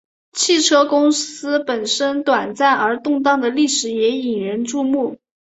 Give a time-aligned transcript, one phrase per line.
[0.33, 5.19] 汽车公司本身短暂而动荡的历史也引人注目。